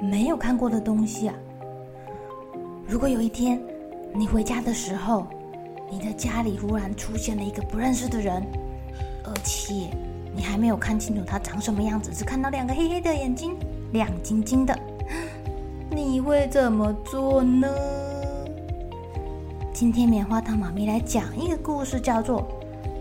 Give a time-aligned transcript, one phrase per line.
[0.00, 1.34] 没有看过的东西啊！
[2.86, 3.60] 如果有一天
[4.14, 5.26] 你回家的时候，
[5.90, 8.42] 你的家里忽然出现了一个不认识的人，
[9.24, 9.90] 而且
[10.34, 13.56] 你还没有看清楚他长什么样子，只看到两个黑黑的眼睛，
[13.92, 14.78] 亮晶晶的，
[15.90, 17.68] 你会怎么做呢？
[19.72, 22.42] 今天棉花糖妈咪来讲一个故事，叫做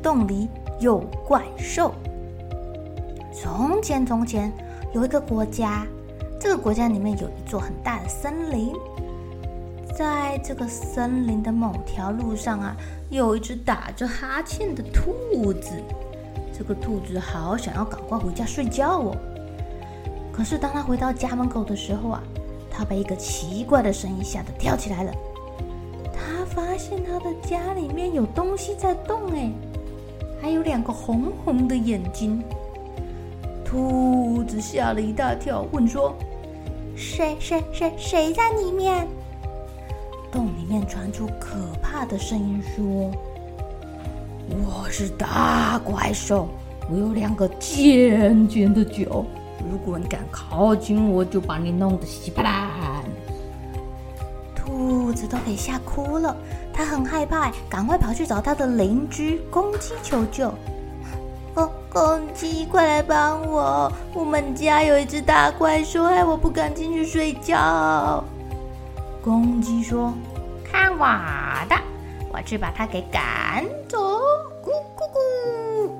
[0.02, 0.48] 《洞里
[0.80, 1.92] 有怪兽》。
[3.32, 4.52] 从前，从前
[4.92, 5.86] 有一个国家。
[6.48, 8.72] 这个国家里面有一座很大的森林，
[9.98, 12.76] 在这个森林的某条路上啊，
[13.10, 15.72] 有一只打着哈欠的兔子。
[16.56, 19.16] 这个兔子好想要赶快回家睡觉哦。
[20.32, 22.22] 可是当他回到家门口的时候啊，
[22.70, 25.12] 他被一个奇怪的声音吓得跳起来了。
[26.14, 29.50] 他发现他的家里面有东西在动，哎，
[30.40, 32.40] 还有两个红红的眼睛。
[33.64, 36.14] 兔子吓了一大跳，问说。
[36.96, 39.06] 谁谁谁谁在里面？
[40.32, 43.10] 洞里面传出可怕的声音，说
[44.48, 46.48] ：“我是大怪兽，
[46.90, 49.24] 我有两个尖尖的角，
[49.70, 53.04] 如果你敢靠近我，就把你弄得稀巴烂。”
[54.56, 56.34] 兔子都给吓哭了，
[56.72, 60.52] 他很害怕，赶快跑去找他的邻居公鸡求救。
[61.96, 63.90] 公公鸡，快来帮我！
[64.12, 68.22] 我们家有一只大怪兽，害我不敢进去睡觉。
[69.24, 70.12] 公鸡说
[70.62, 71.06] ：“看我
[71.70, 71.76] 的，
[72.30, 74.20] 我去把它给赶走。”
[74.62, 75.90] 咕咕咕！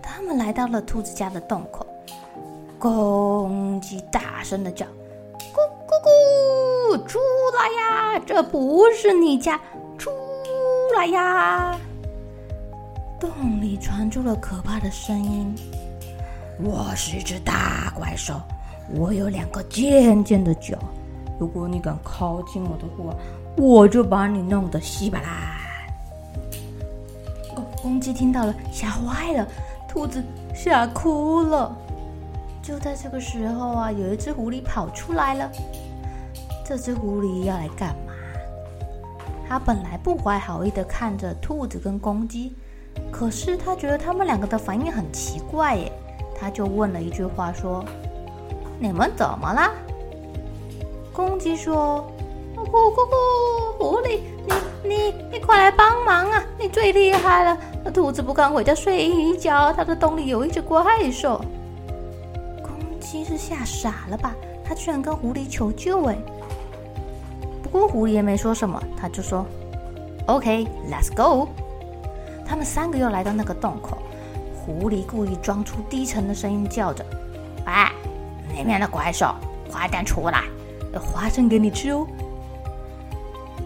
[0.00, 1.84] 他们来到了兔子家的洞口，
[2.78, 4.86] 公鸡大声的叫
[5.52, 5.58] ：“咕
[5.88, 7.06] 咕咕！
[7.08, 7.18] 出
[7.58, 8.22] 来呀！
[8.24, 9.60] 这不是你家，
[9.98, 10.12] 出
[10.96, 11.76] 来呀！”
[13.20, 15.52] 洞里传出了可怕的声音。
[16.60, 18.40] 我是一只大怪兽，
[18.94, 20.78] 我有两个尖尖的角。
[21.38, 23.14] 如果你敢靠近我的话，
[23.56, 25.28] 我就把你弄得稀巴烂。
[27.54, 29.46] 公公鸡听到了，吓坏了，
[29.88, 30.22] 兔子
[30.54, 31.76] 吓哭了。
[32.62, 35.50] 就在这个时候啊，有一只狐狸跑出来了。
[36.64, 38.12] 这只狐狸要来干嘛？
[39.48, 42.54] 它本来不怀好意的看着兔子跟公鸡。
[43.10, 45.92] 可是他觉得他们两个的反应很奇怪耶，
[46.38, 47.84] 他就问了一句话说
[48.78, 49.72] ：“你们怎么了？”
[51.12, 52.04] 公鸡说
[52.54, 54.20] ：“咕咕咕，狐狸，
[54.84, 56.44] 你你你快来帮忙啊！
[56.58, 57.58] 你最厉害了。
[57.84, 61.40] 那兔子不敢回家睡一觉，它的洞里有一只怪兽。”
[62.62, 64.34] 公鸡是吓傻了吧？
[64.64, 66.16] 他居然跟狐狸求救哎！
[67.62, 69.44] 不过狐狸也没说什么，他就说
[70.26, 71.48] ：“OK，let's go。”
[72.48, 73.98] 他们三个又来到那个洞口，
[74.56, 77.04] 狐狸故意装出低沉的声音，叫着
[77.66, 77.72] ：“喂，
[78.56, 79.34] 那边的怪兽，
[79.70, 80.44] 快点出来，
[80.94, 82.06] 有花生给你吃哦。”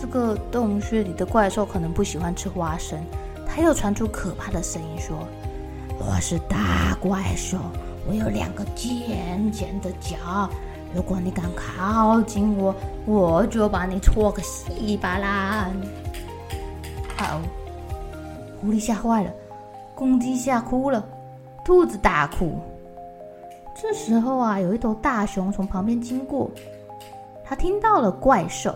[0.00, 2.98] 这个洞穴里的怪兽可能不喜欢吃花生，
[3.46, 5.14] 他又传出可怕的声音说
[6.00, 7.58] ：“我是大怪兽，
[8.08, 10.48] 我有两个尖尖的角，
[10.94, 12.74] 如果你敢靠近我，
[13.04, 15.70] 我就把你戳个稀巴烂。”
[17.18, 17.38] 好。
[18.60, 19.30] 狐狸吓坏了，
[19.94, 21.02] 公鸡吓哭了，
[21.64, 22.58] 兔子大哭。
[23.74, 26.50] 这时候啊，有一头大熊从旁边经过，
[27.44, 28.74] 他听到了怪兽。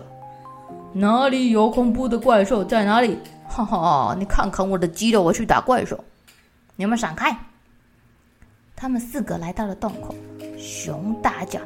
[0.91, 2.63] 哪里有恐怖的怪兽？
[2.63, 3.19] 在哪里？
[3.47, 5.99] 哈哈，你看看我的肌肉，我去打怪兽。
[6.75, 7.37] 你们闪开！
[8.75, 10.15] 他们四个来到了洞口，
[10.57, 11.59] 熊大叫：“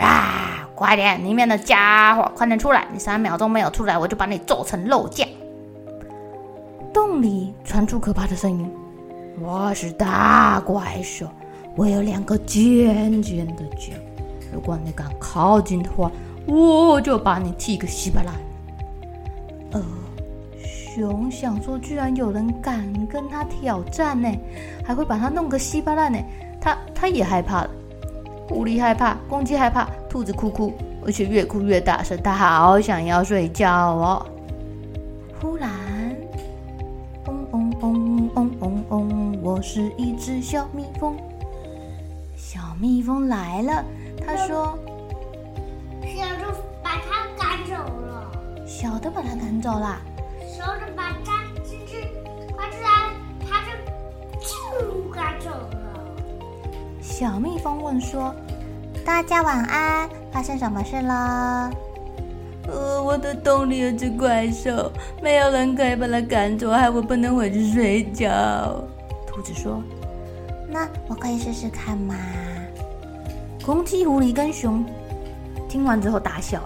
[0.00, 1.22] 啊，快点！
[1.24, 2.86] 里面的家伙，快点出来！
[2.92, 5.28] 你三秒钟没有出来，我就把你揍成肉酱。”
[7.20, 8.70] 里传出可怕的声音
[9.40, 11.26] ：“我是大怪兽，
[11.76, 13.92] 我有两个尖尖的角，
[14.52, 16.10] 如果你敢靠近的话，
[16.46, 18.34] 我就把你踢个稀巴烂。
[19.72, 19.82] 呃，
[20.62, 24.28] 熊想说，居然有人敢跟他挑战呢，
[24.84, 26.18] 还会把他弄个稀巴烂呢，
[26.60, 27.70] 他他也害怕了。
[28.48, 30.72] 狐狸害怕，公鸡害怕，兔子哭哭，
[31.04, 34.24] 而且越哭越大声，他好想要睡觉哦。
[35.40, 35.68] 忽然，
[39.56, 41.16] 我是一只小蜜蜂。
[42.36, 43.82] 小蜜蜂来了，
[44.20, 44.78] 他说
[46.04, 48.30] ：“小的把它赶走了。”
[48.68, 49.98] 小的把它赶走了。
[50.46, 52.06] 小的把它吱吱，
[52.54, 53.14] 快出来，
[53.48, 53.72] 它就
[54.44, 56.04] 就赶走了。
[57.00, 58.34] 小蜜蜂问说
[59.06, 61.70] ：“大家晚安，发生什么事了？”
[62.68, 64.92] 呃，我的洞里有只怪兽，
[65.22, 68.84] 没有人可以把它赶走，害我不能回去睡觉。
[69.36, 69.82] 兔子说
[70.66, 72.14] ：“那我可以试试看吗？”
[73.66, 74.82] 公鸡、狐狸跟熊
[75.68, 76.62] 听完之后大笑，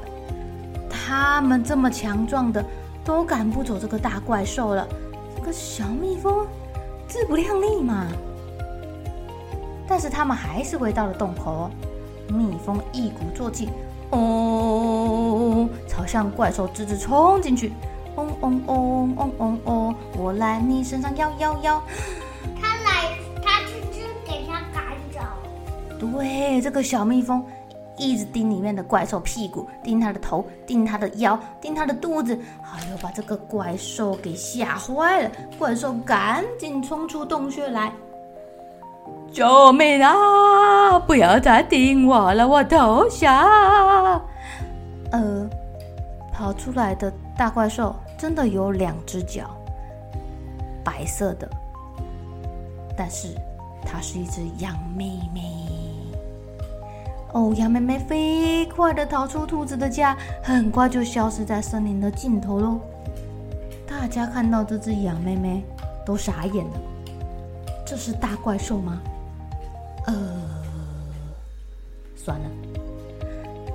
[0.89, 2.65] 他们这么强壮的
[3.05, 4.87] 都赶不走这个大怪兽了，
[5.35, 6.47] 这个小蜜蜂
[7.09, 8.07] 自不量力嘛。
[9.89, 11.69] 但是他们还是回到了洞口，
[12.29, 13.69] 蜜蜂一鼓作气。
[14.11, 17.73] 哦，朝向怪兽直直冲进去！
[18.15, 21.83] 嗡嗡嗡嗡嗡嗡，我来你身上摇摇摇。
[26.01, 27.45] 对，这个小蜜蜂
[27.99, 35.31] 一直盯里面的怪兽屁股，盯它的头，盯它的腰，盯它的肚子，哎呦，把这个怪兽给吓坏了。
[35.59, 37.93] 怪兽赶紧冲出洞穴来。
[39.31, 40.99] 救命啊！
[41.01, 43.47] 不要再盯我了，我投降。
[45.13, 45.49] 呃，
[46.33, 49.45] 跑出来的大怪兽真的有两只脚，
[50.83, 51.49] 白色的，
[52.97, 53.29] 但是
[53.85, 55.41] 它是一只羊妹妹。
[57.33, 62.81] 哦，羊妹妹飞快地逃出兔子的家，很快就消失在森林的尽头喽。
[63.89, 65.65] 大家看到这只羊妹妹
[66.05, 66.73] 都傻眼了，
[67.87, 69.01] 这是大怪兽吗？
[70.07, 70.15] 呃，
[72.17, 72.47] 算了。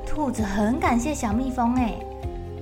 [0.06, 1.94] 兔子很感谢小蜜蜂哎，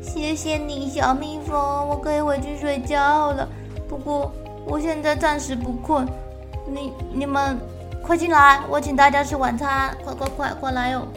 [0.02, 3.48] 谢谢你，小蜜蜂，我可以回去睡觉了。
[3.88, 4.32] 不过
[4.66, 6.08] 我现在暂时不困，
[6.68, 7.58] 你你们
[8.04, 11.08] 快进来，我请大家吃晚餐，快快快快来哦。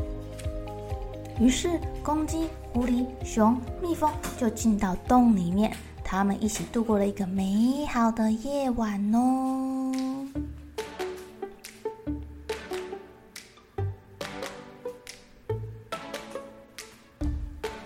[1.41, 1.69] 于是
[2.01, 5.75] 公鸡、狐狸、熊、蜜蜂就进到洞里面，
[6.05, 9.93] 他们一起度过了一个美好的夜晚哦。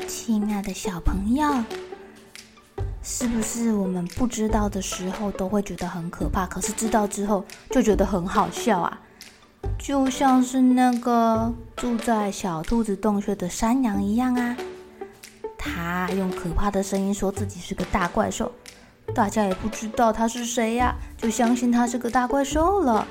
[0.06, 1.48] 亲爱的小朋友，
[3.12, 9.00] 是不是我们不知道的时候都会觉得很可怕，可是知道之后就觉得很好笑啊？
[9.76, 14.56] 就像是那个住在小兔子洞穴的山羊一样啊，
[15.58, 18.50] 他用可怕的声音说自己是个大怪兽，
[19.12, 23.06] 大家也不知道他是谁呀，就相信他是个大怪兽了。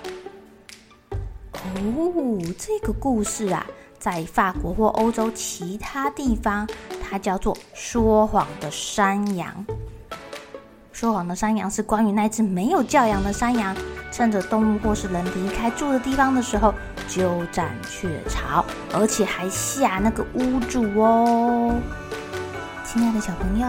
[1.51, 3.65] 哦，这个故事啊，
[3.99, 6.65] 在法国或欧洲其他地方。
[7.11, 9.65] 它叫做说谎的山羊。
[10.99, 13.73] 说谎的山羊是关于那只没有教养的山羊，
[14.11, 16.73] 趁着动物或是人离开住的地方的时候，
[17.07, 21.79] 鸠占鹊巢，而且还吓那个屋主哦。
[22.83, 23.65] 亲爱的小朋友，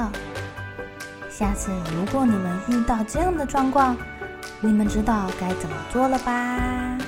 [1.31, 3.97] 下次如果你们遇到这样的状况，
[4.59, 6.99] 你们知道该怎么做了吧？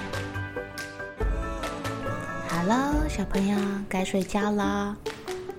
[2.46, 3.58] 好了，小朋友
[3.88, 4.96] 该睡觉了。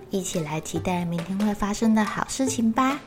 [0.09, 2.97] 一起来期待明天会发生的好事情吧！